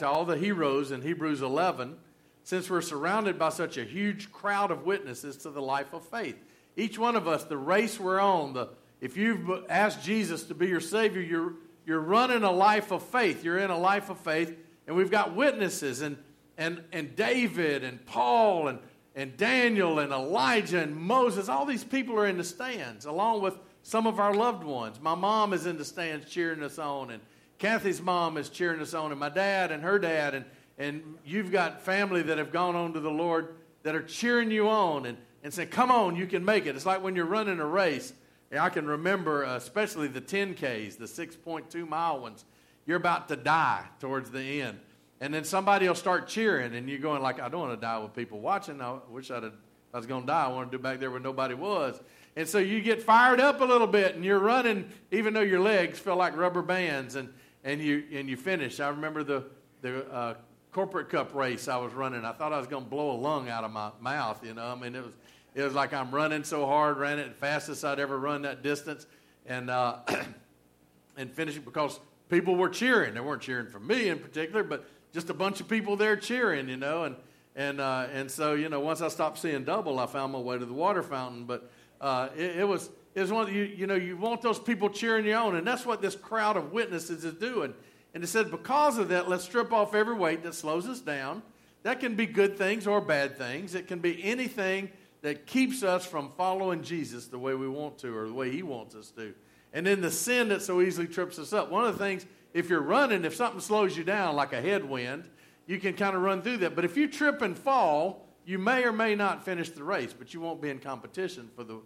[0.00, 1.96] to all the heroes in Hebrews 11
[2.44, 6.36] since we're surrounded by such a huge crowd of witnesses to the life of faith.
[6.76, 8.68] Each one of us, the race we're on, the,
[9.00, 11.54] if you've asked Jesus to be your Savior, you're,
[11.86, 13.42] you're running a life of faith.
[13.42, 14.54] You're in a life of faith,
[14.86, 16.18] and we've got witnesses, and,
[16.58, 18.78] and, and David, and Paul, and,
[19.14, 21.48] and Daniel, and Elijah, and Moses.
[21.48, 25.00] All these people are in the stands, along with some of our loved ones.
[25.00, 27.22] My mom is in the stands cheering us on, and
[27.58, 30.44] Kathy's mom is cheering us on, and my dad and her dad, and,
[30.78, 34.68] and you've got family that have gone on to the Lord that are cheering you
[34.68, 36.74] on and, and saying, Come on, you can make it.
[36.74, 38.12] It's like when you're running a race.
[38.58, 42.44] I can remember, uh, especially the 10Ks, the 6.2 mile ones.
[42.86, 44.78] You're about to die towards the end.
[45.20, 47.98] And then somebody will start cheering, and you're going like, I don't want to die
[47.98, 48.80] with people watching.
[48.80, 49.54] I wish I'd have,
[49.92, 50.44] I was going to die.
[50.44, 52.00] I wanted to do back there where nobody was.
[52.36, 55.60] And so you get fired up a little bit, and you're running, even though your
[55.60, 58.80] legs feel like rubber bands, and, and, you, and you finish.
[58.80, 59.44] I remember the,
[59.82, 60.34] the uh,
[60.72, 62.24] corporate cup race I was running.
[62.24, 64.66] I thought I was going to blow a lung out of my mouth, you know.
[64.66, 65.14] I mean, it was,
[65.54, 69.06] it was like I'm running so hard, ran it fastest I'd ever run that distance,
[69.46, 69.98] and, uh,
[71.16, 73.14] and finished because people were cheering.
[73.14, 76.68] They weren't cheering for me in particular, but just a bunch of people there cheering,
[76.68, 77.04] you know.
[77.04, 77.16] And,
[77.54, 80.58] and, uh, and so, you know, once I stopped seeing double, I found my way
[80.58, 81.44] to the water fountain.
[81.44, 84.90] But uh, it, it, was, it was one, you, you know, you want those people
[84.90, 85.56] cheering you on.
[85.56, 87.74] And that's what this crowd of witnesses is doing.
[88.14, 91.42] And it said, because of that, let's strip off every weight that slows us down.
[91.82, 93.74] That can be good things or bad things.
[93.74, 94.90] It can be anything
[95.22, 98.62] that keeps us from following Jesus the way we want to or the way He
[98.62, 99.34] wants us to.
[99.72, 101.70] And then the sin that so easily trips us up.
[101.70, 105.28] One of the things, if you're running, if something slows you down like a headwind,
[105.66, 106.76] you can kind of run through that.
[106.76, 110.34] But if you trip and fall, you may or may not finish the race, but
[110.34, 111.78] you won't be in competition for the,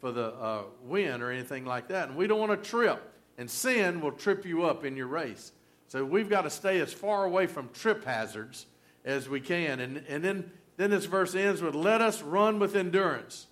[0.00, 2.08] for the uh, win or anything like that.
[2.08, 3.12] And we don't want to trip.
[3.38, 5.52] And sin will trip you up in your race.
[5.88, 8.66] So we've got to stay as far away from trip hazards
[9.04, 9.80] as we can.
[9.80, 13.46] And, and then, then this verse ends with, Let us run with endurance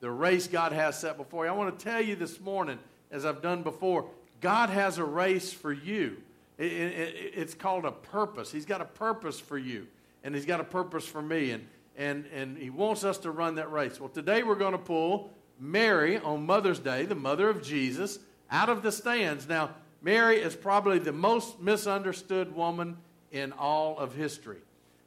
[0.00, 1.50] the race God has set before you.
[1.50, 2.78] I want to tell you this morning,
[3.10, 4.06] as I've done before,
[4.40, 6.18] God has a race for you.
[6.58, 8.50] It, it, it's called a purpose.
[8.50, 9.86] He's got a purpose for you,
[10.22, 11.66] and He's got a purpose for me, and,
[11.96, 13.98] and, and He wants us to run that race.
[14.00, 18.18] Well, today we're going to pull Mary on Mother's Day, the mother of Jesus,
[18.50, 19.48] out of the stands.
[19.48, 19.70] Now,
[20.02, 22.96] Mary is probably the most misunderstood woman
[23.32, 24.58] in all of history.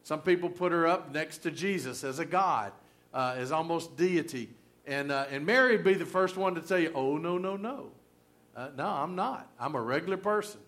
[0.04, 2.72] Some people put her up next to Jesus as a God,
[3.14, 4.50] uh, as almost deity.
[4.88, 7.56] And, uh, and Mary would be the first one to tell you, oh, no, no,
[7.56, 7.92] no.
[8.56, 9.48] Uh, no, I'm not.
[9.60, 10.60] I'm a regular person.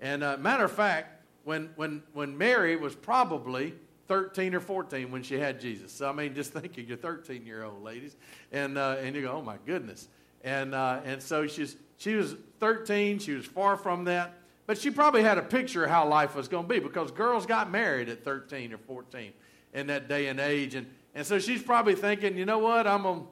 [0.00, 3.74] And uh, matter of fact, when, when, when Mary was probably
[4.12, 5.90] 13 or 14 when she had Jesus.
[5.90, 8.14] So, I mean, just think of your 13 year old ladies.
[8.52, 10.06] And, uh, and you go, oh my goodness.
[10.44, 14.34] And, uh, and so she's, she was 13, she was far from that.
[14.66, 17.46] But she probably had a picture of how life was going to be because girls
[17.46, 19.32] got married at 13 or 14
[19.72, 20.74] in that day and age.
[20.74, 23.26] And, and so she's probably thinking, you know what, I'm going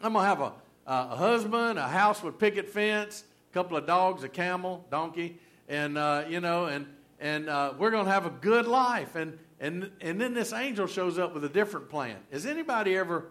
[0.00, 0.54] I'm to have a,
[0.86, 5.38] a husband, a house with picket fence, a couple of dogs, a camel, donkey,
[5.68, 6.86] and, uh, you know, and,
[7.20, 9.14] and uh, we're going to have a good life.
[9.14, 12.16] And, and, and then this angel shows up with a different plan.
[12.32, 13.26] Has anybody ever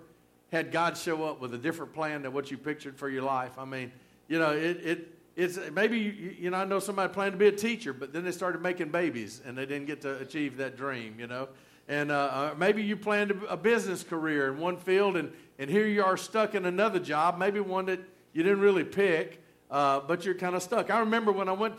[0.51, 3.57] had God show up with a different plan than what you pictured for your life?
[3.57, 3.91] I mean,
[4.27, 7.47] you know, it, it it's maybe you, you know I know somebody planned to be
[7.47, 10.77] a teacher, but then they started making babies and they didn't get to achieve that
[10.77, 11.15] dream.
[11.19, 11.49] You know,
[11.87, 15.69] and uh, uh, maybe you planned a, a business career in one field, and and
[15.69, 17.99] here you are stuck in another job, maybe one that
[18.33, 19.41] you didn't really pick,
[19.71, 20.91] uh, but you're kind of stuck.
[20.91, 21.75] I remember when I went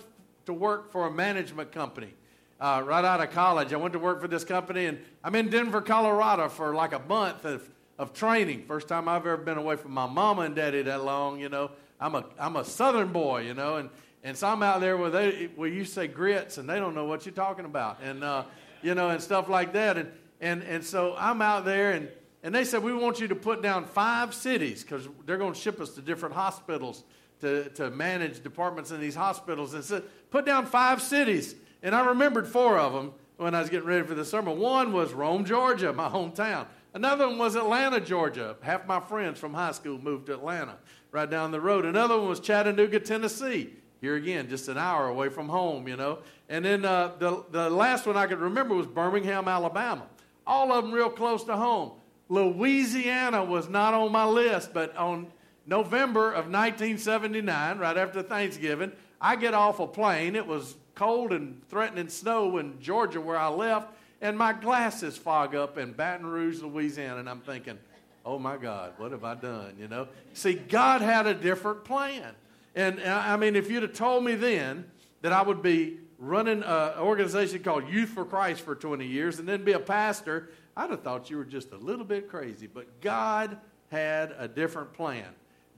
[0.47, 2.15] to work for a management company.
[2.61, 5.49] Uh, right out of college, I went to work for this company, and I'm in
[5.49, 7.67] Denver, Colorado for like a month of,
[7.99, 8.65] of training.
[8.67, 11.71] First time I've ever been away from my mama and daddy that long, you know.
[11.99, 13.89] I'm a I'm a Southern boy, you know, and
[14.23, 17.07] and so I'm out there where they where you say grits and they don't know
[17.07, 18.45] what you're talking about, and uh,
[18.83, 22.09] you know, and stuff like that, and and and so I'm out there and.
[22.43, 25.61] And they said, We want you to put down five cities because they're going to
[25.61, 27.05] ship us to different hospitals
[27.43, 29.75] to, to manage departments in these hospitals.
[29.75, 31.55] And said, Put down five cities.
[31.83, 34.53] And I remembered four of them when I was getting ready for the summer.
[34.53, 36.67] One was Rome, Georgia, my hometown.
[36.93, 38.57] Another one was Atlanta, Georgia.
[38.61, 40.77] Half my friends from high school moved to Atlanta
[41.13, 41.85] right down the road.
[41.85, 43.71] Another one was Chattanooga, Tennessee.
[44.01, 46.21] Here again, just an hour away from home, you know.
[46.49, 50.07] And then uh, the, the last one I could remember was Birmingham, Alabama.
[50.47, 51.93] All of them real close to home.
[52.29, 55.29] Louisiana was not on my list, but on
[55.67, 60.35] November of 1979, right after Thanksgiving, I get off a plane.
[60.35, 65.55] It was cold and threatening snow in Georgia where I left, and my glasses fog
[65.55, 67.79] up in Baton Rouge, Louisiana, and I'm thinking,
[68.27, 69.77] oh my God, what have I done?
[69.81, 70.09] You know?
[70.35, 72.35] See, God had a different plan.
[72.75, 74.91] And uh, I mean, if you'd have told me then
[75.23, 79.49] that I would be running an organization called Youth for Christ for 20 years and
[79.49, 82.67] then be a pastor, I'd have thought you were just a little bit crazy.
[82.67, 83.57] But God
[83.91, 85.29] had a different plan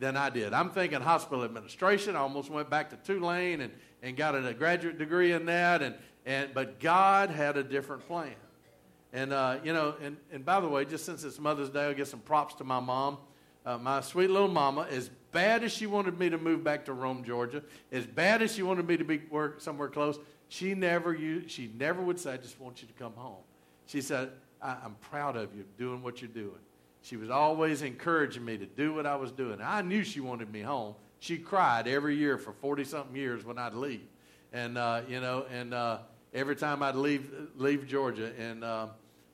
[0.00, 0.52] than I did.
[0.52, 2.16] I'm thinking hospital administration.
[2.16, 3.72] I almost went back to Tulane and,
[4.02, 5.82] and got a graduate degree in that.
[5.82, 5.94] And,
[6.26, 8.34] and, but God had a different plan.
[9.12, 11.94] And, uh, you know, and, and by the way, just since it's Mother's Day, I'll
[11.94, 13.18] get some props to my mom.
[13.64, 16.92] Uh, my sweet little mama, as bad as she wanted me to move back to
[16.92, 17.62] Rome, Georgia,
[17.92, 21.70] as bad as she wanted me to be work somewhere close, she never used, she
[21.78, 23.44] never would say, "I just want you to come home."
[23.86, 26.58] She said, I, "I'm proud of you doing what you're doing."
[27.02, 29.60] She was always encouraging me to do what I was doing.
[29.62, 30.94] I knew she wanted me home.
[31.22, 34.02] She cried every year for 40 something years when I'd leave.
[34.52, 35.98] And, uh, you know, and uh,
[36.34, 38.32] every time I'd leave, leave Georgia.
[38.36, 38.88] And, uh,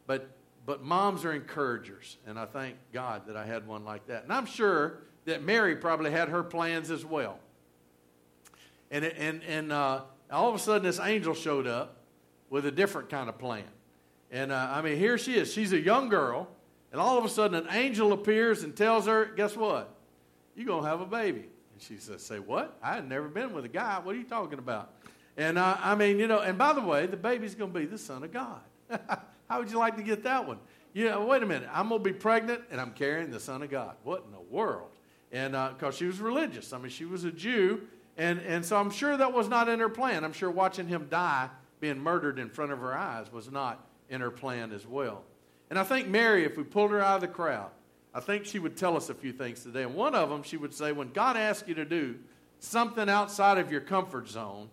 [0.06, 0.28] but,
[0.66, 2.18] but moms are encouragers.
[2.26, 4.24] And I thank God that I had one like that.
[4.24, 7.38] And I'm sure that Mary probably had her plans as well.
[8.90, 11.96] And, and, and uh, all of a sudden, this angel showed up
[12.50, 13.64] with a different kind of plan.
[14.30, 15.50] And uh, I mean, here she is.
[15.50, 16.48] She's a young girl
[16.92, 19.94] and all of a sudden, an angel appears and tells her, Guess what?
[20.54, 21.46] You're going to have a baby.
[21.78, 22.76] And she says, Say what?
[22.82, 24.00] I had never been with a guy.
[24.02, 24.94] What are you talking about?
[25.36, 27.86] And uh, I mean, you know, and by the way, the baby's going to be
[27.86, 28.60] the Son of God.
[29.48, 30.58] How would you like to get that one?
[30.92, 31.68] Yeah, wait a minute.
[31.72, 33.94] I'm going to be pregnant and I'm carrying the Son of God.
[34.02, 34.88] What in the world?
[35.30, 36.72] And because uh, she was religious.
[36.72, 37.82] I mean, she was a Jew.
[38.16, 40.24] And, and so I'm sure that was not in her plan.
[40.24, 41.48] I'm sure watching him die,
[41.78, 45.22] being murdered in front of her eyes, was not in her plan as well.
[45.70, 47.70] And I think Mary, if we pulled her out of the crowd,
[48.14, 49.82] I think she would tell us a few things today.
[49.82, 52.16] And one of them, she would say, when God asks you to do
[52.58, 54.68] something outside of your comfort zone,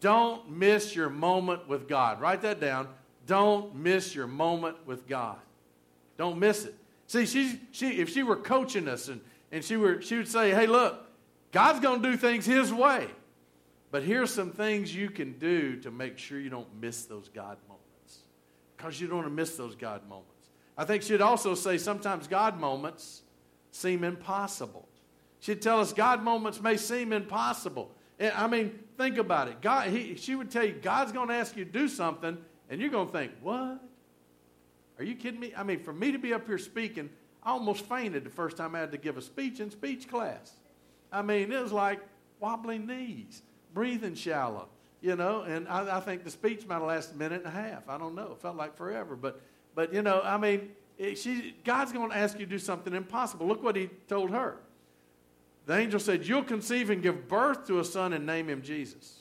[0.00, 2.20] don't miss your moment with God.
[2.20, 2.88] Write that down.
[3.26, 5.36] Don't miss your moment with God.
[6.16, 6.74] Don't miss it.
[7.06, 9.20] See, she, she, if she were coaching us and,
[9.52, 11.06] and she, were, she would say, hey, look,
[11.52, 13.08] God's going to do things His way.
[13.90, 17.58] But here's some things you can do to make sure you don't miss those God
[17.68, 18.18] moments
[18.76, 20.39] because you don't want to miss those God moments.
[20.80, 23.20] I think she'd also say sometimes God moments
[23.70, 24.88] seem impossible.
[25.38, 27.90] She'd tell us God moments may seem impossible.
[28.18, 29.60] I mean, think about it.
[29.60, 32.38] God, he, she would tell you, God's going to ask you to do something,
[32.70, 33.78] and you're going to think, what?
[34.98, 35.52] Are you kidding me?
[35.54, 37.10] I mean, for me to be up here speaking,
[37.42, 40.50] I almost fainted the first time I had to give a speech in speech class.
[41.12, 42.00] I mean, it was like
[42.38, 43.42] wobbling knees,
[43.74, 47.38] breathing shallow you know, and I, I, think the speech might have lasted a minute
[47.44, 47.88] and a half.
[47.88, 48.32] I don't know.
[48.32, 49.16] It felt like forever.
[49.16, 49.40] But,
[49.74, 50.70] but you know, I mean,
[51.14, 53.46] she, God's going to ask you to do something impossible.
[53.46, 54.56] Look what he told her.
[55.66, 59.20] The angel said, You'll conceive and give birth to a son and name him Jesus.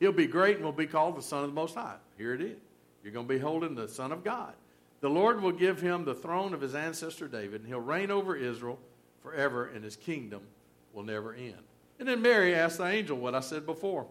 [0.00, 1.96] He'll be great and will be called the Son of the Most High.
[2.18, 2.58] Here it is.
[3.02, 4.52] You're going to be holding the Son of God.
[5.00, 8.36] The Lord will give him the throne of his ancestor David, and he'll reign over
[8.36, 8.78] Israel
[9.22, 10.42] forever, and his kingdom
[10.92, 11.62] will never end.
[11.98, 14.06] And then Mary asked the angel what I said before.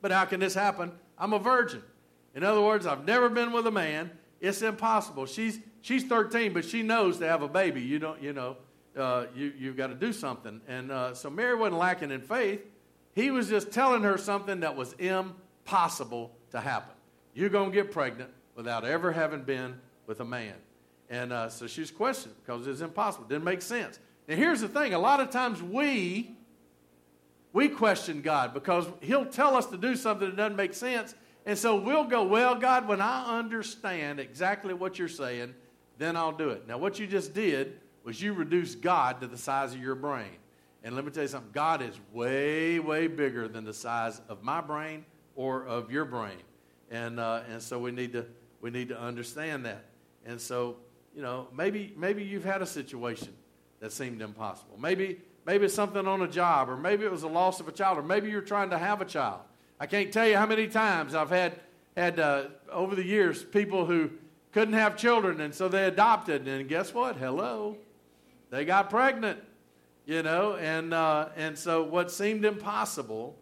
[0.00, 0.92] But how can this happen?
[1.18, 1.82] I'm a virgin.
[2.34, 4.10] In other words, I've never been with a man.
[4.40, 5.26] It's impossible.
[5.26, 7.80] She's, she's 13, but she knows to have a baby.
[7.82, 8.56] You don't, you know,
[8.96, 10.60] uh, you, you've got to do something.
[10.66, 12.60] And uh, so Mary wasn't lacking in faith.
[13.14, 16.94] He was just telling her something that was impossible to happen.
[17.34, 20.54] You're going to get pregnant without ever having been with a man.
[21.10, 23.26] And uh, so she's questioning because it's impossible.
[23.26, 23.98] It Didn't make sense.
[24.28, 26.36] And here's the thing a lot of times we
[27.52, 31.14] we question God because He'll tell us to do something that doesn't make sense.
[31.44, 35.54] And so we'll go, Well, God, when I understand exactly what you're saying,
[35.98, 36.66] then I'll do it.
[36.66, 40.36] Now, what you just did was you reduced God to the size of your brain.
[40.82, 44.42] And let me tell you something God is way, way bigger than the size of
[44.42, 45.04] my brain
[45.36, 46.42] or of your brain.
[46.90, 48.26] And, uh, and so we need, to,
[48.60, 49.84] we need to understand that.
[50.26, 50.76] And so,
[51.14, 53.32] you know, maybe, maybe you've had a situation
[53.78, 54.76] that seemed impossible.
[54.78, 57.72] Maybe Maybe it's something on a job, or maybe it was the loss of a
[57.72, 59.40] child, or maybe you're trying to have a child.
[59.82, 61.58] I can't tell you how many times I've had,
[61.96, 64.10] had uh, over the years people who
[64.52, 66.46] couldn't have children, and so they adopted.
[66.46, 67.16] And guess what?
[67.16, 67.76] Hello.
[68.50, 69.40] They got pregnant,
[70.06, 73.34] you know, and, uh, and so what seemed impossible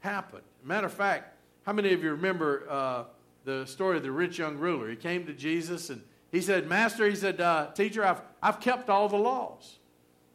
[0.00, 0.44] happened.
[0.64, 3.04] Matter of fact, how many of you remember uh,
[3.44, 4.88] the story of the rich young ruler?
[4.88, 8.88] He came to Jesus and he said, Master, he said, uh, Teacher, I've, I've kept
[8.88, 9.80] all the laws.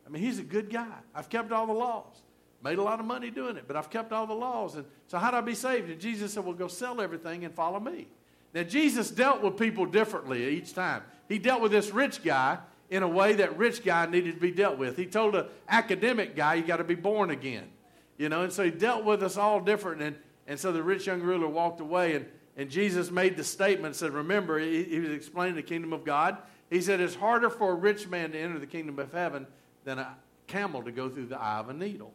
[0.06, 0.94] I mean, he's a good guy.
[1.16, 2.22] I've kept all the laws.
[2.68, 4.76] Made a lot of money doing it, but I've kept all the laws.
[4.76, 5.90] And so, how do I be saved?
[5.90, 8.08] And Jesus said, Well, go sell everything and follow me.
[8.54, 11.04] Now, Jesus dealt with people differently each time.
[11.30, 12.58] He dealt with this rich guy
[12.90, 14.98] in a way that rich guy needed to be dealt with.
[14.98, 17.70] He told an academic guy, You got to be born again.
[18.18, 20.02] You know, and so he dealt with us all different.
[20.02, 22.26] And, and so the rich young ruler walked away, and,
[22.58, 26.38] and Jesus made the statement, said, Remember, he, he was explaining the kingdom of God.
[26.70, 29.48] He said, It's harder for a rich man to enter the kingdom of heaven
[29.86, 32.12] than a camel to go through the eye of a needle.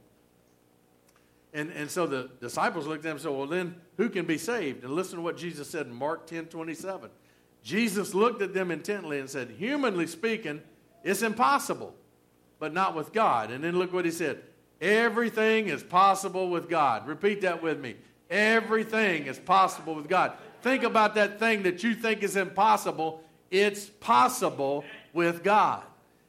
[1.54, 4.38] And, and so the disciples looked at him and said, Well, then who can be
[4.38, 4.84] saved?
[4.84, 7.10] And listen to what Jesus said in Mark 10 27.
[7.62, 10.62] Jesus looked at them intently and said, Humanly speaking,
[11.04, 11.94] it's impossible,
[12.58, 13.50] but not with God.
[13.50, 14.42] And then look what he said
[14.80, 17.06] Everything is possible with God.
[17.06, 17.94] Repeat that with me.
[18.28, 20.32] Everything is possible with God.
[20.62, 23.22] Think about that thing that you think is impossible.
[23.50, 25.84] It's possible with God.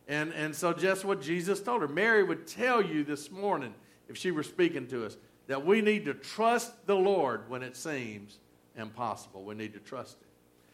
[0.07, 1.87] And, and so, just what Jesus told her.
[1.87, 3.73] Mary would tell you this morning,
[4.13, 5.17] if she were speaking to us,
[5.47, 8.37] that we need to trust the Lord when it seems
[8.77, 9.43] impossible.
[9.43, 10.27] We need to trust Him.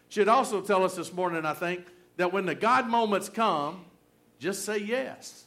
[0.09, 1.85] She'd also tell us this morning, I think,
[2.17, 3.85] that when the God moments come,
[4.39, 5.45] just say yes.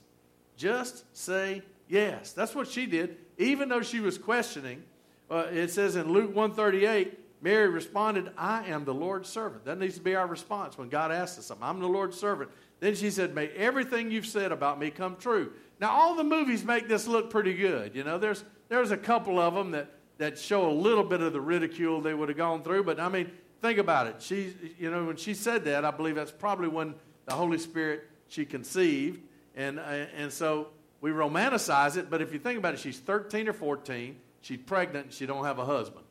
[0.57, 2.33] Just say yes.
[2.33, 3.19] That's what she did.
[3.37, 4.83] Even though she was questioning,
[5.31, 9.67] uh, it says in Luke 138, Mary responded, I am the Lord's servant.
[9.67, 11.67] That needs to be our response when God asks us something.
[11.67, 12.51] I'm the Lord's servant.
[12.81, 15.53] Then she said, May everything you've said about me come true.
[15.83, 17.97] Now, all the movies make this look pretty good.
[17.97, 21.33] You know, there's, there's a couple of them that, that show a little bit of
[21.33, 22.85] the ridicule they would have gone through.
[22.85, 24.23] But I mean, think about it.
[24.23, 26.95] She, you know, when she said that, I believe that's probably when
[27.27, 29.23] the Holy Spirit she conceived.
[29.57, 30.69] And, uh, and so
[31.01, 32.09] we romanticize it.
[32.09, 34.15] But if you think about it, she's 13 or 14.
[34.41, 35.07] She's pregnant.
[35.07, 36.05] And she don't have a husband.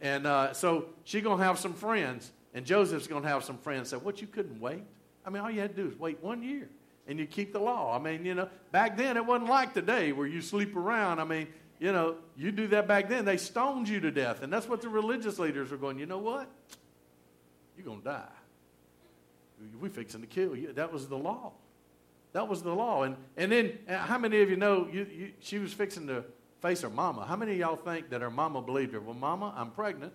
[0.00, 2.32] And uh, so she's going to have some friends.
[2.52, 4.82] And Joseph's going to have some friends say, What, you couldn't wait?
[5.24, 6.68] I mean, all you had to do is wait one year
[7.06, 7.94] and you keep the law.
[7.94, 11.20] I mean, you know, back then it wasn't like today where you sleep around.
[11.20, 14.42] I mean, you know, you do that back then, they stoned you to death.
[14.42, 16.48] And that's what the religious leaders were going, you know what?
[17.76, 18.22] You're going to die.
[19.80, 20.72] We're fixing to kill you.
[20.72, 21.52] That was the law.
[22.32, 23.02] That was the law.
[23.04, 26.24] And, and then, uh, how many of you know you, you, she was fixing to
[26.60, 27.24] face her mama?
[27.26, 29.00] How many of y'all think that her mama believed her?
[29.00, 30.12] Well, mama, I'm pregnant,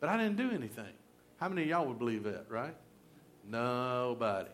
[0.00, 0.92] but I didn't do anything.
[1.38, 2.74] How many of y'all would believe that, right?
[3.48, 4.50] Nobody.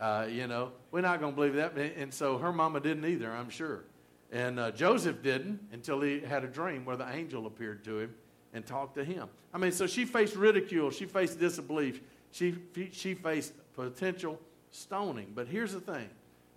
[0.00, 1.76] Uh, you know, we're not going to believe that.
[1.76, 3.84] And so her mama didn't either, I'm sure.
[4.30, 8.14] And uh, Joseph didn't until he had a dream where the angel appeared to him
[8.52, 9.28] and talked to him.
[9.54, 12.00] I mean, so she faced ridicule, she faced disbelief,
[12.30, 12.56] she,
[12.92, 14.38] she faced potential
[14.70, 15.32] stoning.
[15.34, 16.08] But here's the thing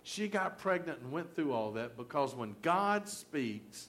[0.02, 3.88] she got pregnant and went through all that because when God speaks,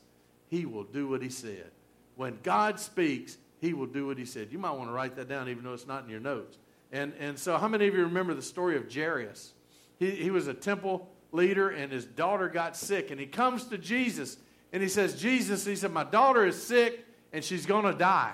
[0.50, 1.72] he will do what he said.
[2.16, 4.50] When God speaks, he will do what he said.
[4.52, 6.58] You might want to write that down even though it's not in your notes.
[6.92, 9.54] And, and so, how many of you remember the story of Jairus?
[9.98, 13.12] He, he was a temple leader, and his daughter got sick.
[13.12, 14.38] And he comes to Jesus,
[14.74, 18.34] and he says, Jesus, he said, My daughter is sick, and she's going to die.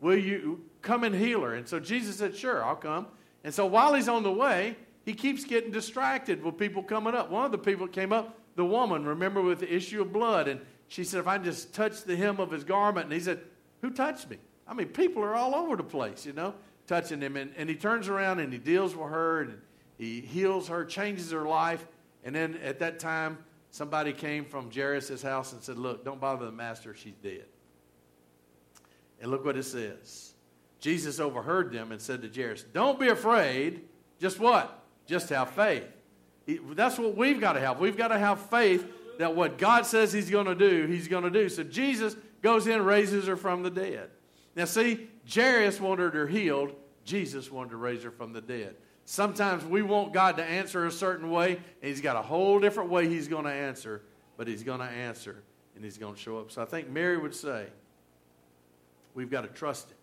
[0.00, 1.54] Will you come and heal her?
[1.54, 3.06] And so Jesus said, Sure, I'll come.
[3.44, 4.76] And so, while he's on the way,
[5.06, 7.30] he keeps getting distracted with people coming up.
[7.30, 10.48] One of the people came up, the woman, remember, with the issue of blood.
[10.48, 13.40] And she said, If I just touch the hem of his garment, and he said,
[13.80, 14.36] Who touched me?
[14.68, 16.52] I mean, people are all over the place, you know
[16.86, 17.36] touching him.
[17.36, 19.60] And, and he turns around and he deals with her and
[19.98, 21.86] he heals her, changes her life.
[22.24, 23.38] And then at that time,
[23.70, 27.44] somebody came from Jairus' house and said, Look, don't bother the master, she's dead.
[29.20, 30.34] And look what it says.
[30.80, 33.82] Jesus overheard them and said to Jairus, Don't be afraid.
[34.20, 34.82] Just what?
[35.06, 35.84] Just have faith.
[36.46, 37.80] That's what we've got to have.
[37.80, 38.86] We've got to have faith
[39.18, 41.48] that what God says He's going to do, He's going to do.
[41.48, 44.10] So Jesus goes in and raises her from the dead.
[44.56, 46.72] Now, see, Jairus wanted her healed.
[47.04, 48.74] Jesus wanted to raise her from the dead.
[49.04, 52.90] Sometimes we want God to answer a certain way, and He's got a whole different
[52.90, 54.02] way He's going to answer,
[54.36, 55.42] but He's going to answer
[55.76, 56.50] and He's going to show up.
[56.50, 57.66] So I think Mary would say,
[59.14, 59.96] We've got to trust Him.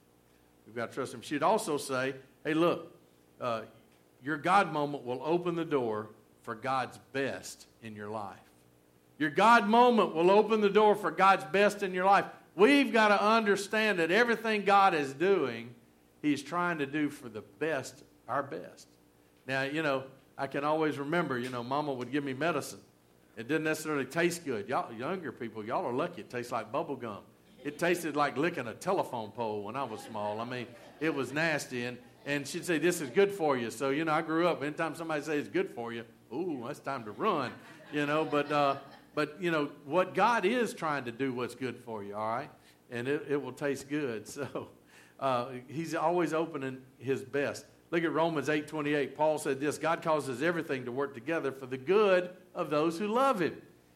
[0.65, 1.21] We've got to trust Him.
[1.21, 2.95] She'd also say, Hey, look,
[3.41, 3.61] uh,
[4.23, 6.09] your God moment will open the door
[6.43, 8.37] for God's best in your life.
[9.17, 12.25] Your God moment will open the door for God's best in your life.
[12.55, 15.73] We've got to understand that everything God is doing,
[16.21, 18.87] He's trying to do for the best, our best.
[19.47, 20.03] Now, you know,
[20.37, 22.79] I can always remember, you know, Mama would give me medicine.
[23.35, 24.69] It didn't necessarily taste good.
[24.69, 26.21] Y'all, younger people, y'all are lucky.
[26.21, 27.19] It tastes like bubble gum.
[27.63, 30.39] It tasted like licking a telephone pole when I was small.
[30.39, 30.67] I mean,
[30.99, 31.85] it was nasty.
[31.85, 33.71] And, and she'd say, This is good for you.
[33.71, 34.61] So, you know, I grew up.
[34.61, 37.51] Anytime somebody says it's good for you, ooh, that's time to run,
[37.91, 38.25] you know.
[38.25, 38.75] But, uh,
[39.15, 42.49] but, you know, what God is trying to do what's good for you, all right?
[42.91, 44.27] And it, it will taste good.
[44.33, 44.67] So
[45.19, 47.65] uh, he's always opening his best.
[47.91, 49.15] Look at Romans 8 28.
[49.15, 53.07] Paul said this God causes everything to work together for the good of those who
[53.07, 53.55] love him.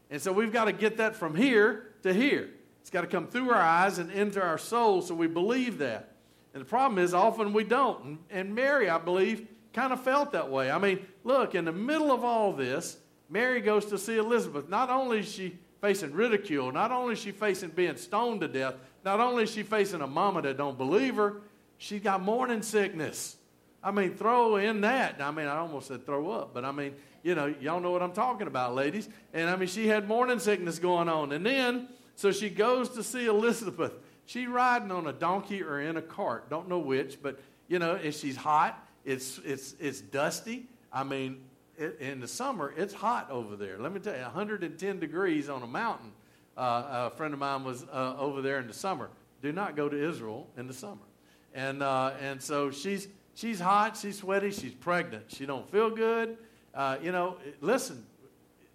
[0.09, 2.49] And so we've got to get that from here to here.
[2.81, 6.13] It's got to come through our eyes and into our souls so we believe that.
[6.53, 8.19] And the problem is, often we don't.
[8.29, 10.71] And Mary, I believe, kind of felt that way.
[10.71, 12.97] I mean, look, in the middle of all this,
[13.29, 14.69] Mary goes to see Elizabeth.
[14.69, 18.75] Not only is she facing ridicule, not only is she facing being stoned to death,
[19.03, 21.41] not only is she facing a mama that don't believe her,
[21.77, 23.37] she's got morning sickness.
[23.83, 25.21] I mean, throw in that.
[25.21, 28.01] I mean, I almost said throw up, but I mean, you know, y'all know what
[28.01, 29.07] I'm talking about, ladies.
[29.33, 31.31] And I mean, she had morning sickness going on.
[31.31, 33.93] And then So she goes to see Elizabeth.
[34.25, 37.93] She riding on a donkey or in a cart, don't know which, but you know,
[37.93, 40.67] if she's hot, it's it's it's dusty.
[40.91, 41.43] I mean,
[41.77, 43.77] it, in the summer, it's hot over there.
[43.77, 46.11] Let me tell you, 110 degrees on a mountain.
[46.57, 49.09] Uh, a friend of mine was uh, over there in the summer.
[49.41, 51.05] Do not go to Israel in the summer.
[51.53, 55.25] And uh, and so she's she's hot, she's sweaty, she's pregnant.
[55.27, 56.37] She don't feel good.
[56.73, 58.05] Uh, you know, listen,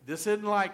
[0.07, 0.73] this isn't like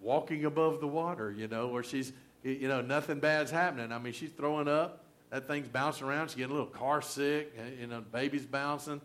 [0.00, 3.92] walking above the water, you know, where she's, you know, nothing bad's happening.
[3.92, 5.04] I mean, she's throwing up.
[5.30, 6.28] That thing's bouncing around.
[6.28, 7.52] She's getting a little car sick.
[7.58, 9.00] Uh, you know, baby's bouncing.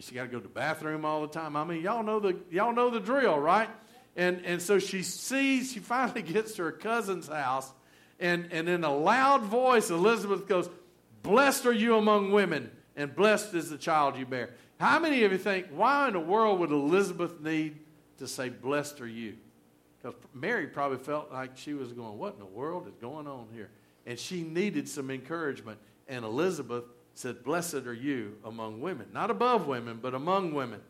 [0.00, 1.56] She got to go to the bathroom all the time.
[1.56, 3.68] I mean, y'all know the y'all know the drill, right?
[4.16, 5.72] And and so she sees.
[5.72, 7.70] She finally gets to her cousin's house,
[8.20, 10.68] and and in a loud voice, Elizabeth goes,
[11.22, 15.32] "Blessed are you among women, and blessed is the child you bear." How many of
[15.32, 17.78] you think, why in the world would Elizabeth need
[18.18, 19.36] to say, Blessed are you?
[19.96, 23.48] Because Mary probably felt like she was going, What in the world is going on
[23.54, 23.70] here?
[24.04, 25.78] And she needed some encouragement.
[26.08, 26.84] And Elizabeth
[27.18, 29.06] said, Blessed are you among women.
[29.12, 30.80] Not above women, but among women.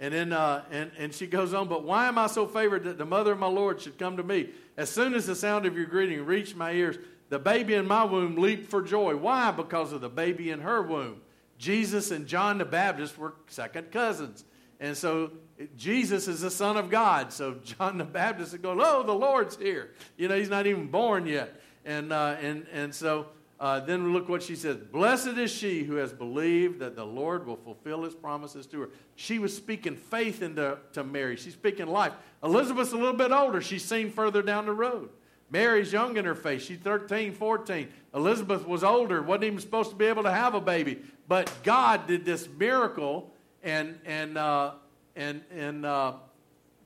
[0.00, 2.98] And then uh, and, and she goes on, but why am I so favored that
[2.98, 4.50] the mother of my Lord should come to me?
[4.76, 6.96] As soon as the sound of your greeting reached my ears,
[7.30, 9.16] the baby in my womb leaped for joy.
[9.16, 9.50] Why?
[9.50, 11.20] Because of the baby in her womb.
[11.58, 14.44] Jesus and John the Baptist were second cousins.
[14.80, 15.32] And so
[15.76, 17.32] Jesus is the Son of God.
[17.32, 19.90] So John the Baptist is going, Oh, the Lord's here.
[20.16, 21.60] You know, he's not even born yet.
[21.84, 23.26] And, uh, and, and so
[23.60, 27.46] uh, then look what she says Blessed is she who has believed that the Lord
[27.46, 28.90] will fulfill his promises to her.
[29.16, 32.12] She was speaking faith into to Mary, she's speaking life.
[32.42, 35.10] Elizabeth's a little bit older, she's seen further down the road.
[35.50, 36.62] Mary's young in her faith.
[36.62, 37.88] She's 13, 14.
[38.14, 41.02] Elizabeth was older, wasn't even supposed to be able to have a baby.
[41.26, 44.72] But God did this miracle and, and, uh,
[45.16, 46.14] and, and uh,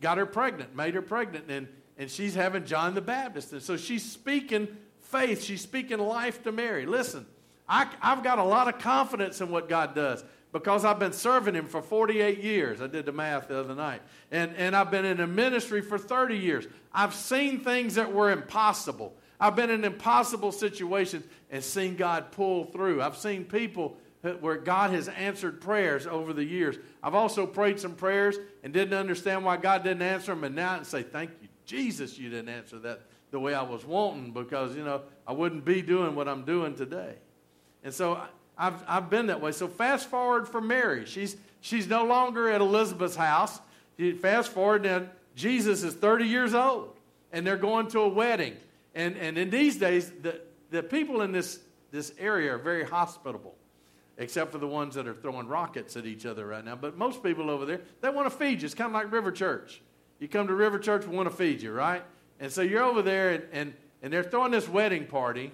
[0.01, 1.51] got her pregnant, made her pregnant.
[1.51, 3.53] And, and she's having John the Baptist.
[3.53, 4.69] And so she's speaking
[5.13, 6.87] faith, she's speaking life to Mary.
[6.87, 7.27] Listen,
[7.69, 11.55] I, I've got a lot of confidence in what God does because I've been serving
[11.55, 12.81] Him for 48 years.
[12.81, 14.03] I did the math the other night.
[14.31, 16.67] And, and I've been in a ministry for 30 years.
[16.93, 19.15] I've seen things that were impossible.
[19.39, 23.03] I've been in impossible situations and seen God pull through.
[23.03, 23.97] I've seen people
[24.41, 26.77] where God has answered prayers over the years.
[27.03, 30.79] I've also prayed some prayers and didn't understand why God didn't answer them, and now
[30.79, 33.01] I say, Thank you, Jesus, you didn't answer that
[33.33, 36.77] the way I was wanting because, you know, I wouldn't be doing what I'm doing
[36.77, 37.15] today.
[37.83, 38.23] And so
[38.57, 39.51] I've, I've been that way.
[39.51, 41.07] So fast forward for Mary.
[41.07, 43.59] She's, she's no longer at Elizabeth's house.
[44.21, 46.95] Fast forward, now Jesus is 30 years old,
[47.33, 48.55] and they're going to a wedding.
[48.95, 50.41] And, and in these days, the,
[50.71, 51.59] the people in this,
[51.91, 53.55] this area are very hospitable,
[54.19, 56.77] except for the ones that are throwing rockets at each other right now.
[56.77, 58.67] But most people over there, they want to feed you.
[58.67, 59.81] It's kind of like River Church.
[60.19, 62.03] You come to River Church, we want to feed you, right?
[62.43, 65.53] And so you're over there, and, and, and they're throwing this wedding party,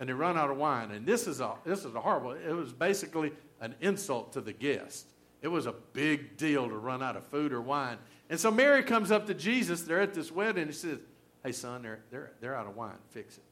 [0.00, 0.90] and they run out of wine.
[0.90, 2.32] And this is a this is a horrible.
[2.32, 5.06] It was basically an insult to the guest.
[5.40, 7.98] It was a big deal to run out of food or wine.
[8.28, 9.82] And so Mary comes up to Jesus.
[9.82, 10.64] They're at this wedding.
[10.64, 10.98] And she says,
[11.44, 12.98] "Hey, son, they're they're they're out of wine.
[13.10, 13.44] Fix it."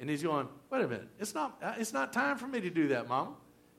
[0.00, 1.08] And he's going, "Wait a minute.
[1.20, 3.34] It's not uh, it's not time for me to do that, Mama."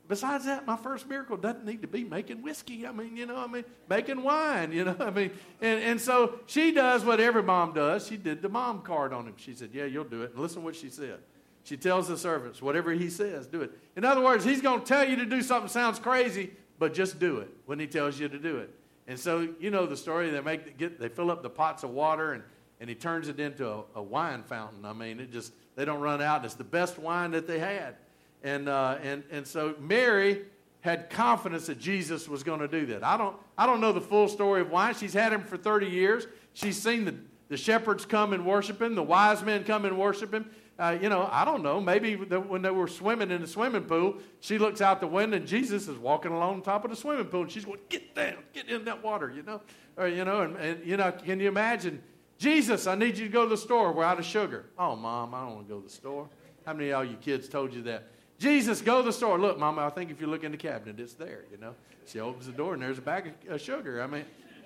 [0.08, 2.86] Besides that, my first miracle doesn't need to be making whiskey.
[2.86, 6.40] I mean, you know, I mean, making wine, you know, I mean, and, and so
[6.46, 8.08] she does what every mom does.
[8.08, 9.36] She did the mom card on him.
[9.38, 10.32] She said, Yeah, you'll do it.
[10.32, 11.20] And listen to what she said.
[11.64, 13.72] She tells the servants, whatever he says, do it.
[13.96, 17.20] In other words, he's going to tell you to do something sounds crazy, but just
[17.20, 18.70] do it when he tells you to do it.
[19.08, 20.30] And so you know the story.
[20.30, 22.44] They make get they fill up the pots of water and
[22.82, 24.84] and he turns it into a, a wine fountain.
[24.84, 26.44] I mean, it just they don't run out.
[26.44, 27.96] It's the best wine that they had.
[28.44, 30.42] And uh, and and so Mary
[30.82, 33.04] had confidence that Jesus was going to do that.
[33.04, 34.92] I don't I don't know the full story of why.
[34.94, 36.28] She's had him for 30 years.
[36.54, 37.16] She's seen the
[37.50, 41.08] the shepherds come and worship him, the wise men come and worship him uh, you
[41.08, 41.80] know, I don't know.
[41.80, 45.38] Maybe the, when they were swimming in the swimming pool, she looks out the window
[45.38, 48.16] and Jesus is walking along the top of the swimming pool, and she's going, "Get
[48.16, 49.62] down, get in that water," you know,
[49.98, 52.02] or you know, and, and you know, can you imagine?
[52.40, 53.94] Jesus, I need you to go to the store.
[53.94, 54.66] We're out of sugar.
[54.78, 56.28] Oh, mom, I don't want to go to the store.
[56.66, 58.08] How many of y'all you kids told you that?
[58.40, 59.40] Jesus, go to the store.
[59.40, 61.46] Look, mama, I think if you look in the cabinet, it's there.
[61.52, 64.02] You know, she opens the door and there's a bag of sugar.
[64.02, 64.26] I mean,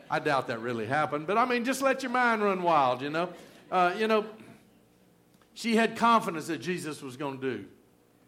[0.09, 3.01] I doubt that really happened, but I mean, just let your mind run wild.
[3.01, 3.29] You know,
[3.71, 4.25] uh, you know
[5.53, 7.65] she had confidence that Jesus was going to do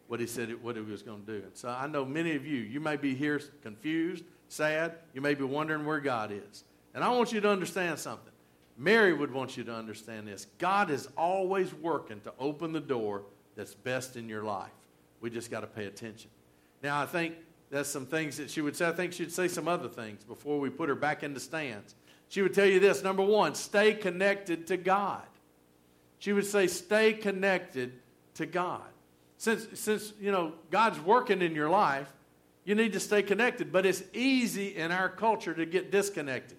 [0.08, 1.46] what he said what he was going to do.
[1.46, 4.96] And so I know many of you, you may be here confused, sad.
[5.14, 6.64] You may be wondering where God is.
[6.96, 8.34] And I want you to understand something.
[8.76, 10.48] Mary would want you to understand this.
[10.58, 13.22] God is always working to open the door
[13.56, 14.72] that's best in your life.
[15.22, 16.30] We just got to pay attention.
[16.82, 17.36] Now, I think
[17.70, 18.88] that's some things that she would say.
[18.88, 21.96] I think she'd say some other things before we put her back in the stands.
[22.30, 25.24] She would tell you this number one, stay connected to God.
[26.20, 27.94] She would say, stay connected
[28.36, 28.84] to God.
[29.38, 32.12] Since, since you know, God's working in your life,
[32.66, 33.72] you need to stay connected.
[33.72, 36.58] But it's easy in our culture to get disconnected.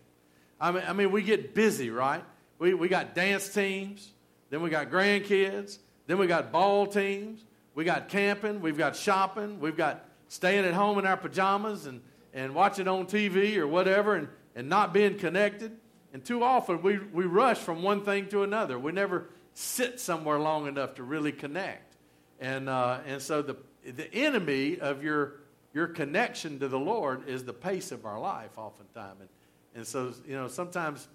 [0.60, 2.24] I mean, I mean we get busy, right?
[2.58, 4.10] We, we got dance teams,
[4.50, 7.44] then we got grandkids, then we got ball teams,
[7.80, 12.02] we got camping, we've got shopping, we've got staying at home in our pajamas and,
[12.34, 15.74] and watching on TV or whatever and, and not being connected.
[16.12, 18.78] And too often we, we rush from one thing to another.
[18.78, 21.96] We never sit somewhere long enough to really connect.
[22.38, 23.56] And, uh, and so the,
[23.90, 25.36] the enemy of your,
[25.72, 29.20] your connection to the Lord is the pace of our life, oftentimes.
[29.20, 29.28] And,
[29.74, 31.08] and so, you know, sometimes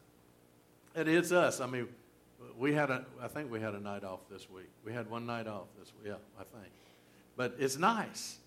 [0.95, 1.62] it is us.
[1.62, 1.89] I mean,
[2.58, 4.69] we had a, I think we had a night off this week.
[4.84, 6.71] We had one night off this week, yeah, I think.
[7.36, 8.38] But it's nice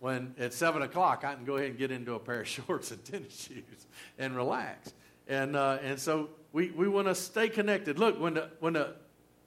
[0.00, 2.90] when at 7 o'clock I can go ahead and get into a pair of shorts
[2.90, 3.86] and tennis shoes
[4.18, 4.92] and relax.
[5.26, 7.98] And, uh, and so we, we want to stay connected.
[7.98, 8.94] Look, when the, when, the,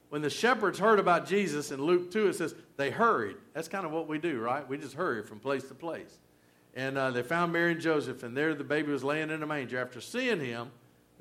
[0.10, 3.38] when the shepherds heard about Jesus in Luke 2, it says they hurried.
[3.54, 4.68] That's kind of what we do, right?
[4.68, 6.20] We just hurry from place to place.
[6.74, 9.46] And uh, they found Mary and Joseph, and there the baby was laying in a
[9.46, 9.80] manger.
[9.80, 10.72] After seeing him,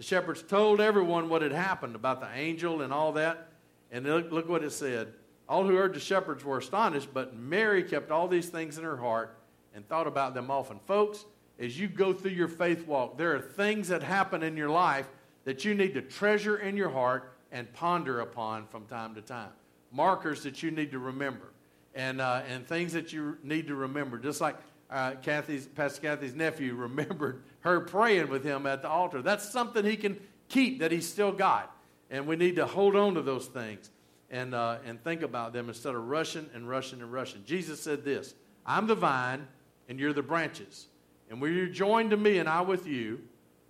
[0.00, 3.48] the shepherds told everyone what had happened about the angel and all that.
[3.92, 5.12] And look, look what it said.
[5.46, 8.96] All who heard the shepherds were astonished, but Mary kept all these things in her
[8.96, 9.36] heart
[9.74, 10.78] and thought about them often.
[10.86, 11.26] Folks,
[11.58, 15.06] as you go through your faith walk, there are things that happen in your life
[15.44, 19.50] that you need to treasure in your heart and ponder upon from time to time.
[19.92, 21.52] Markers that you need to remember
[21.94, 24.16] and, uh, and things that you need to remember.
[24.16, 24.56] Just like
[24.88, 29.22] uh, Kathy's, Pastor Kathy's nephew remembered her praying with him at the altar.
[29.22, 30.18] That's something he can
[30.48, 31.74] keep that he's still got.
[32.10, 33.90] And we need to hold on to those things
[34.30, 37.44] and, uh, and think about them instead of rushing and rushing and rushing.
[37.44, 38.34] Jesus said this
[38.66, 39.46] I'm the vine,
[39.88, 40.86] and you're the branches.
[41.28, 43.20] And when you're joined to me and I with you,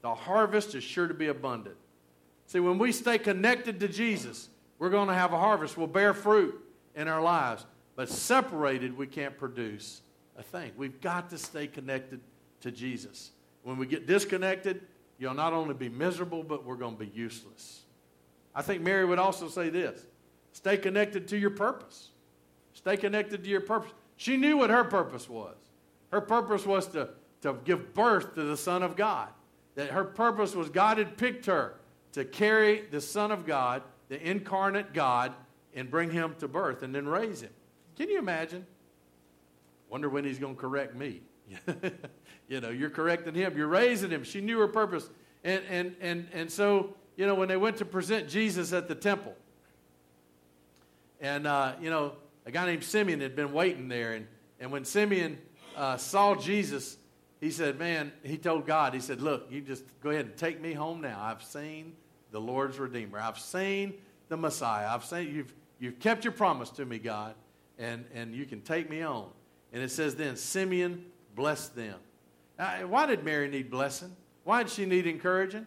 [0.03, 1.76] the harvest is sure to be abundant.
[2.46, 4.48] See, when we stay connected to Jesus,
[4.79, 5.76] we're going to have a harvest.
[5.76, 6.59] We'll bear fruit
[6.94, 7.66] in our lives.
[7.96, 10.00] But separated, we can't produce
[10.38, 10.72] a thing.
[10.76, 12.20] We've got to stay connected
[12.62, 13.31] to Jesus.
[13.62, 14.82] When we get disconnected,
[15.18, 17.82] you'll not only be miserable, but we're going to be useless.
[18.54, 20.06] I think Mary would also say this
[20.52, 22.08] stay connected to your purpose.
[22.72, 23.92] Stay connected to your purpose.
[24.16, 25.56] She knew what her purpose was.
[26.10, 27.10] Her purpose was to,
[27.42, 29.28] to give birth to the Son of God.
[29.74, 31.74] That her purpose was God had picked her
[32.12, 35.32] to carry the Son of God, the incarnate God,
[35.74, 37.50] and bring him to birth and then raise him.
[37.96, 38.66] Can you imagine?
[39.88, 41.20] Wonder when he's going to correct me.
[42.48, 44.24] you know, you're correcting him, you're raising him.
[44.24, 45.08] She knew her purpose.
[45.44, 48.94] And, and, and, and so, you know, when they went to present Jesus at the
[48.94, 49.34] temple,
[51.20, 52.12] and, uh, you know,
[52.46, 54.14] a guy named Simeon had been waiting there.
[54.14, 54.26] And,
[54.58, 55.38] and when Simeon
[55.76, 56.96] uh, saw Jesus,
[57.40, 60.60] he said, Man, he told God, he said, Look, you just go ahead and take
[60.60, 61.20] me home now.
[61.20, 61.92] I've seen
[62.30, 63.18] the Lord's Redeemer.
[63.18, 63.94] I've seen
[64.28, 64.88] the Messiah.
[64.88, 67.34] I've seen you've you've kept your promise to me, God,
[67.78, 69.28] and, and you can take me on.
[69.72, 71.04] And it says then, Simeon
[71.40, 71.98] blessed them.
[72.59, 74.14] Now, why did Mary need blessing?
[74.44, 75.64] Why did she need encouraging?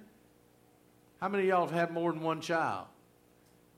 [1.20, 2.86] How many of y'all have had more than one child?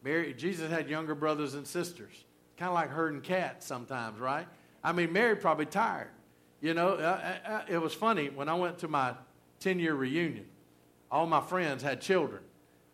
[0.03, 2.11] Mary, Jesus had younger brothers and sisters.
[2.57, 4.45] Kind of like herding cats sometimes, right?
[4.83, 6.09] I mean, Mary probably tired.
[6.59, 9.13] You know, uh, uh, uh it was funny when I went to my
[9.61, 10.47] 10 year reunion.
[11.09, 12.41] All my friends had children.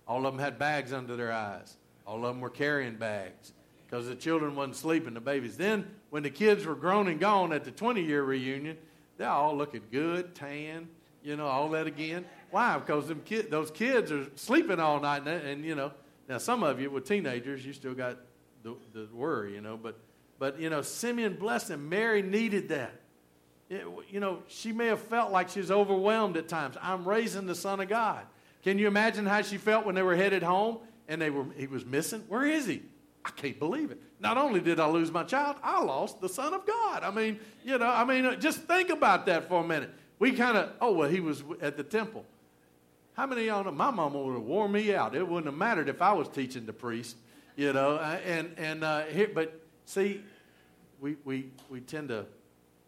[0.07, 1.75] All of them had bags under their eyes.
[2.05, 3.53] All of them were carrying bags
[3.87, 5.57] because the children wasn't sleeping, the babies.
[5.57, 8.77] Then, when the kids were grown and gone at the 20 year reunion,
[9.21, 10.89] they're all looking good, tan,
[11.23, 12.25] you know, all that again.
[12.49, 12.77] Why?
[12.77, 15.91] Because them kid, those kids are sleeping all night, and, and, you know,
[16.27, 18.17] now some of you with teenagers, you still got
[18.63, 19.97] the, the worry, you know, but
[20.39, 21.87] but, you know, Simeon blessed him.
[21.87, 22.99] Mary needed that.
[23.69, 26.77] It, you know, she may have felt like she was overwhelmed at times.
[26.81, 28.25] I'm raising the Son of God.
[28.63, 31.67] Can you imagine how she felt when they were headed home and they were, he
[31.67, 32.23] was missing?
[32.27, 32.81] Where is he?
[33.23, 33.99] I can't believe it.
[34.19, 37.03] Not only did I lose my child, I lost the Son of God.
[37.03, 39.91] I mean, you know, I mean, just think about that for a minute.
[40.19, 42.25] We kind of, oh, well, he was at the temple.
[43.13, 45.15] How many of y'all know my mama would have worn me out?
[45.15, 47.17] It wouldn't have mattered if I was teaching the priest,
[47.55, 47.97] you know.
[47.97, 50.21] And, and uh, here, but see,
[50.99, 52.25] we, we, we tend to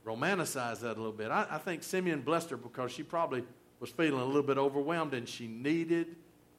[0.06, 1.30] romanticize that a little bit.
[1.30, 3.44] I, I think Simeon blessed her because she probably
[3.80, 6.16] was feeling a little bit overwhelmed and she needed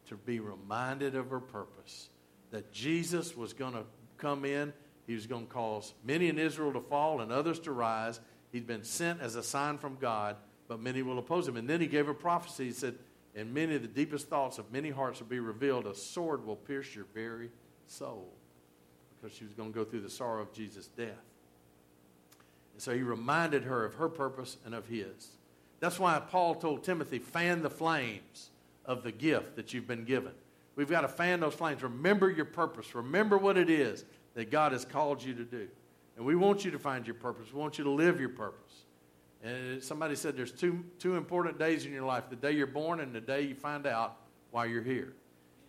[0.08, 2.08] to be reminded of her purpose
[2.54, 3.82] that Jesus was going to
[4.16, 4.72] come in.
[5.06, 8.20] He was going to cause many in Israel to fall and others to rise.
[8.52, 10.36] He'd been sent as a sign from God,
[10.68, 11.56] but many will oppose him.
[11.56, 12.66] And then he gave a prophecy.
[12.66, 12.94] He said,
[13.34, 15.86] And many of the deepest thoughts of many hearts will be revealed.
[15.86, 17.50] A sword will pierce your very
[17.88, 18.32] soul.
[19.20, 21.08] Because she was going to go through the sorrow of Jesus' death.
[22.72, 25.30] And so he reminded her of her purpose and of his.
[25.80, 28.50] That's why Paul told Timothy, fan the flames
[28.84, 30.32] of the gift that you've been given.
[30.76, 31.82] We've got to fan those flames.
[31.82, 32.94] Remember your purpose.
[32.94, 35.68] Remember what it is that God has called you to do.
[36.16, 37.52] And we want you to find your purpose.
[37.52, 38.84] We want you to live your purpose.
[39.42, 43.00] And somebody said there's two, two important days in your life the day you're born
[43.00, 44.16] and the day you find out
[44.50, 45.12] why you're here.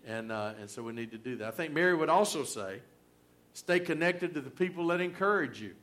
[0.07, 1.47] And, uh, and so we need to do that.
[1.47, 2.79] I think Mary would also say
[3.53, 5.75] stay connected to the people that encourage you.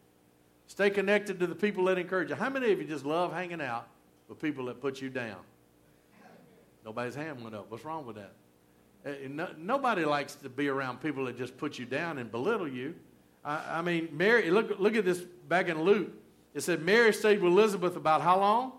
[0.68, 2.36] Stay connected to the people that encourage you.
[2.36, 3.88] How many of you just love hanging out
[4.28, 5.38] with people that put you down?
[6.84, 7.70] Nobody's hand went up.
[7.70, 8.32] What's wrong with that?
[9.04, 12.68] Uh, no, nobody likes to be around people that just put you down and belittle
[12.68, 12.94] you.
[13.44, 16.10] I, I mean, Mary, look, look at this back in Luke.
[16.54, 18.72] It said Mary stayed with Elizabeth about how long?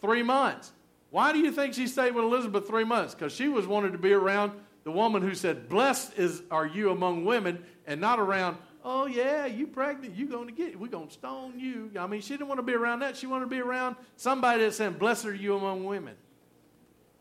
[0.00, 0.72] Three months.
[1.10, 3.14] Why do you think she stayed with Elizabeth three months?
[3.14, 4.52] Because she was wanted to be around
[4.84, 9.46] the woman who said, Blessed is are you among women, and not around, oh yeah,
[9.46, 11.90] you pregnant, you going to get, we're going to stone you.
[11.98, 13.16] I mean, she didn't want to be around that.
[13.16, 16.14] She wanted to be around somebody that said, Blessed are you among women.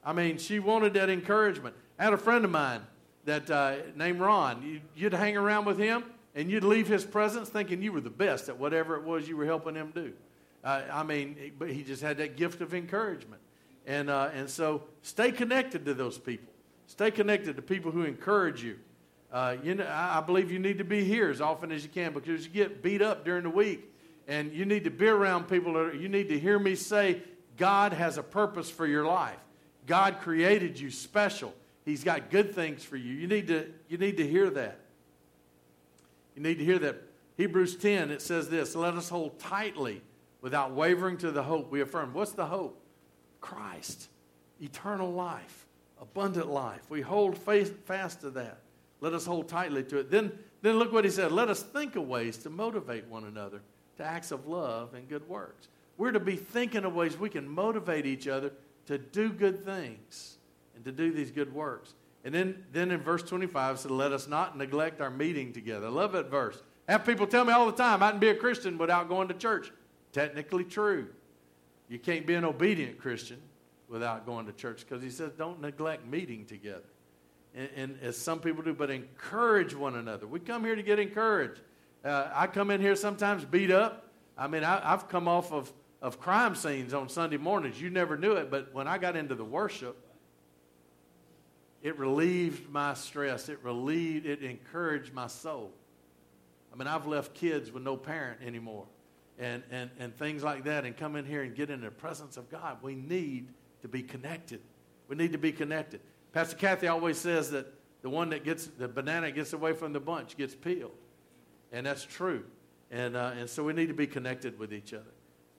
[0.03, 1.75] I mean, she wanted that encouragement.
[1.97, 2.81] I had a friend of mine
[3.25, 4.81] that uh, named Ron.
[4.95, 6.03] You'd hang around with him,
[6.35, 9.37] and you'd leave his presence thinking you were the best at whatever it was you
[9.37, 10.13] were helping him do.
[10.63, 13.41] Uh, I mean, but he just had that gift of encouragement.
[13.85, 16.51] And, uh, and so stay connected to those people.
[16.87, 18.77] Stay connected to people who encourage you.
[19.31, 22.13] Uh, you know, I believe you need to be here as often as you can
[22.13, 23.91] because you get beat up during the week.
[24.27, 25.73] And you need to be around people.
[25.73, 27.21] That, are, you need to hear me say,
[27.57, 29.37] God has a purpose for your life.
[29.85, 31.53] God created you special.
[31.85, 33.13] He's got good things for you.
[33.13, 34.79] You need to, you need to hear that.
[36.35, 37.01] You need to hear that.
[37.37, 40.01] Hebrews 10, it says this Let us hold tightly
[40.41, 42.13] without wavering to the hope we affirm.
[42.13, 42.81] What's the hope?
[43.39, 44.09] Christ,
[44.59, 45.67] eternal life,
[46.01, 46.81] abundant life.
[46.89, 48.59] We hold faith fast to that.
[48.99, 50.09] Let us hold tightly to it.
[50.09, 50.31] Then,
[50.63, 51.31] then look what he said.
[51.31, 53.61] Let us think of ways to motivate one another
[53.97, 55.67] to acts of love and good works.
[55.97, 58.51] We're to be thinking of ways we can motivate each other
[58.87, 60.34] to do good things
[60.75, 61.93] and to do these good works.
[62.23, 65.87] And then, then in verse 25, it said, Let us not neglect our meeting together.
[65.87, 66.61] I love that verse.
[66.87, 69.27] I have people tell me all the time, I can be a Christian without going
[69.27, 69.71] to church.
[70.11, 71.07] Technically true.
[71.87, 73.37] You can't be an obedient Christian
[73.87, 76.83] without going to church because he says, don't neglect meeting together.
[77.53, 80.27] And, and, as some people do, but encourage one another.
[80.27, 81.61] We come here to get encouraged.
[82.03, 84.09] Uh, I come in here sometimes beat up.
[84.37, 87.79] I mean, I, have come off of, of crime scenes on Sunday mornings.
[87.81, 89.97] You never knew it, but when I got into the worship,
[91.85, 93.47] it relieved my stress.
[93.47, 95.71] It relieved, it encouraged my soul.
[96.73, 98.87] I mean, I've left kids with no parent anymore
[99.37, 102.37] and, and, and things like that and come in here and get in the presence
[102.37, 102.79] of God.
[102.81, 103.49] We need
[103.83, 104.61] to be connected.
[105.07, 105.99] We need to be connected.
[106.33, 107.71] Pastor Kathy always says that
[108.01, 110.97] the one that gets the banana gets away from the bunch gets peeled.
[111.71, 112.45] And that's true.
[112.89, 115.03] And, uh, and so we need to be connected with each other.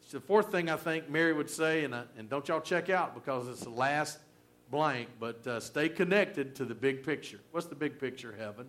[0.00, 2.90] So the fourth thing I think Mary would say, and, uh, and don't y'all check
[2.90, 4.18] out because it's the last
[4.70, 7.40] blank, but uh, stay connected to the big picture.
[7.52, 8.66] What's the big picture, heaven?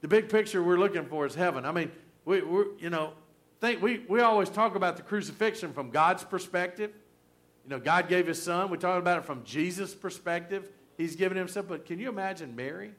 [0.00, 1.64] The big picture we're looking for is heaven.
[1.64, 1.90] I mean,
[2.24, 3.12] we, we're, you know,
[3.60, 6.90] think we, we always talk about the crucifixion from God's perspective.
[7.64, 8.70] You know, God gave his son.
[8.70, 10.68] We talk about it from Jesus' perspective.
[10.98, 11.68] He's given himself.
[11.68, 12.90] But can you imagine Mary?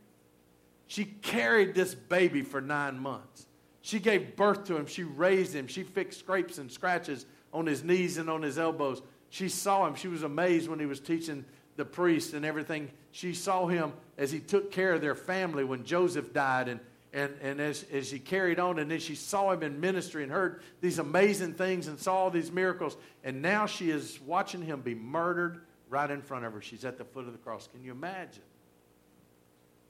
[0.88, 3.46] She carried this baby for nine months.
[3.82, 4.86] She gave birth to him.
[4.86, 5.68] She raised him.
[5.68, 9.02] She fixed scrapes and scratches on his knees and on his elbows.
[9.34, 9.96] She saw him.
[9.96, 11.44] She was amazed when he was teaching
[11.76, 12.92] the priests and everything.
[13.12, 16.80] She saw him as he took care of their family when Joseph died and
[17.14, 20.32] and, and as, as she carried on, and then she saw him in ministry and
[20.32, 22.98] heard these amazing things and saw all these miracles.
[23.24, 26.62] And now she is watching him be murdered right in front of her.
[26.62, 27.70] She's at the foot of the cross.
[27.72, 28.42] Can you imagine?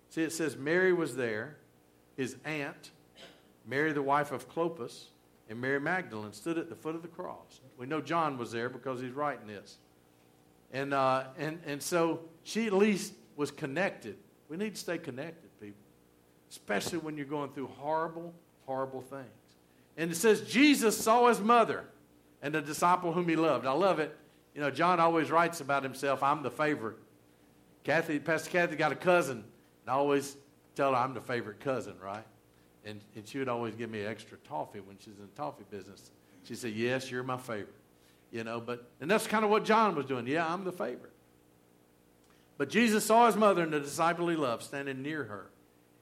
[0.09, 1.55] See, it says Mary was there,
[2.17, 2.91] his aunt,
[3.65, 5.05] Mary, the wife of Clopas,
[5.49, 7.61] and Mary Magdalene stood at the foot of the cross.
[7.77, 9.77] We know John was there because he's writing this.
[10.71, 14.17] And, uh, and, and so she at least was connected.
[14.49, 15.79] We need to stay connected people,
[16.49, 18.33] especially when you're going through horrible,
[18.65, 19.23] horrible things.
[19.97, 21.85] And it says Jesus saw his mother
[22.41, 23.65] and the disciple whom he loved.
[23.65, 24.15] I love it.
[24.55, 26.97] You know, John always writes about himself, I'm the favorite.
[27.83, 30.37] Kathy, Pastor Kathy got a cousin, and I always
[30.75, 32.23] tell her I'm the favorite cousin, right?
[32.85, 36.11] And, and she would always give me extra toffee when she's in the toffee business.
[36.43, 37.73] She said, Yes, you're my favorite.
[38.31, 40.25] You know, but, and that's kind of what John was doing.
[40.25, 41.11] Yeah, I'm the favorite.
[42.57, 45.49] But Jesus saw his mother and the disciple he loved standing near her.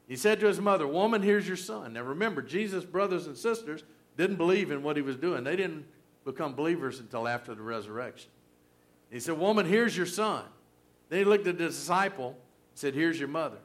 [0.07, 1.93] He said to his mother, Woman, here's your son.
[1.93, 3.83] Now remember, Jesus' brothers and sisters
[4.17, 5.43] didn't believe in what he was doing.
[5.43, 5.85] They didn't
[6.25, 8.29] become believers until after the resurrection.
[9.09, 10.43] He said, Woman, here's your son.
[11.09, 12.35] Then he looked at the disciple and
[12.75, 13.57] said, Here's your mother.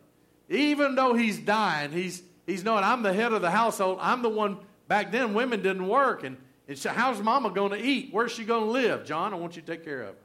[0.49, 3.99] Even though he's dying, he's, he's knowing I'm the head of the household.
[4.01, 4.59] I'm the one,
[4.89, 6.25] back then, women didn't work.
[6.25, 6.37] And,
[6.69, 8.09] and so how's mama going to eat?
[8.13, 9.05] Where's she going to live?
[9.05, 10.21] John, I want you to take care of her.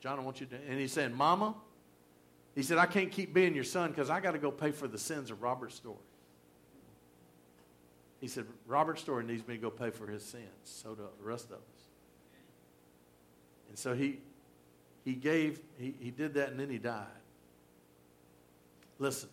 [0.00, 0.56] John, I want you to.
[0.68, 1.54] And he's saying, Mama,
[2.54, 4.88] He said, I can't keep being your son because I got to go pay for
[4.88, 5.96] the sins of Robert Story.
[8.20, 10.44] He said, Robert Story needs me to go pay for his sins.
[10.64, 11.82] So do the rest of us.
[13.68, 14.18] And so he,
[15.04, 17.06] he gave, he, he did that and then he died.
[18.98, 19.28] Listen,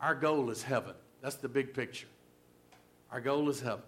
[0.00, 0.94] our goal is heaven.
[1.22, 2.08] That's the big picture.
[3.10, 3.84] Our goal is heaven.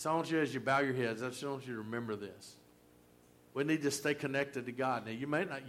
[0.00, 2.16] So I want you, as you bow your heads, I just want you to remember
[2.16, 2.56] this.
[3.52, 5.04] We need to stay connected to God.
[5.04, 5.58] Now, you may not.